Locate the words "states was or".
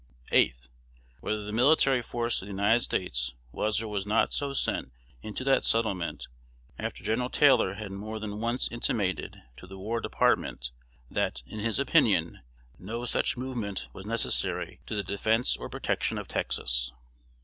2.81-3.87